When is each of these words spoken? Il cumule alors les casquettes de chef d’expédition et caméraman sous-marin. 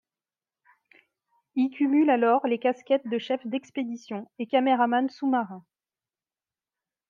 Il 1.53 1.69
cumule 1.69 2.09
alors 2.09 2.47
les 2.47 2.57
casquettes 2.57 3.05
de 3.07 3.19
chef 3.19 3.45
d’expédition 3.45 4.31
et 4.39 4.47
caméraman 4.47 5.07
sous-marin. 5.11 5.63